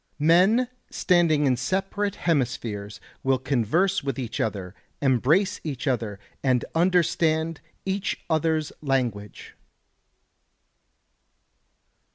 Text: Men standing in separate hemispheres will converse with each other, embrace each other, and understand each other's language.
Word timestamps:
Men 0.17 0.67
standing 0.89 1.45
in 1.45 1.55
separate 1.55 2.15
hemispheres 2.15 2.99
will 3.21 3.37
converse 3.37 4.03
with 4.03 4.17
each 4.17 4.39
other, 4.39 4.73
embrace 4.99 5.61
each 5.63 5.85
other, 5.85 6.19
and 6.41 6.65
understand 6.73 7.61
each 7.85 8.19
other's 8.27 8.71
language. 8.81 9.53